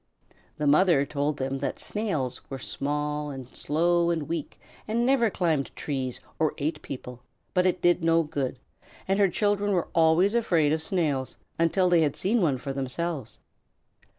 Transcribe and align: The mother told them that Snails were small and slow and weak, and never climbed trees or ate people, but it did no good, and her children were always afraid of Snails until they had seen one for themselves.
The 0.57 0.65
mother 0.65 1.05
told 1.05 1.37
them 1.37 1.59
that 1.59 1.77
Snails 1.77 2.41
were 2.49 2.57
small 2.57 3.29
and 3.29 3.47
slow 3.55 4.09
and 4.09 4.23
weak, 4.27 4.59
and 4.87 5.05
never 5.05 5.29
climbed 5.29 5.69
trees 5.75 6.19
or 6.39 6.55
ate 6.57 6.81
people, 6.81 7.19
but 7.53 7.67
it 7.67 7.83
did 7.83 8.03
no 8.03 8.23
good, 8.23 8.57
and 9.07 9.19
her 9.19 9.29
children 9.29 9.73
were 9.73 9.89
always 9.93 10.33
afraid 10.33 10.73
of 10.73 10.81
Snails 10.81 11.35
until 11.59 11.87
they 11.87 12.01
had 12.01 12.15
seen 12.15 12.41
one 12.41 12.57
for 12.57 12.73
themselves. 12.73 13.37